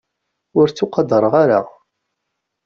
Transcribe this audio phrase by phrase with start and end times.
[0.59, 1.59] Ur ttuqadreɣ ara.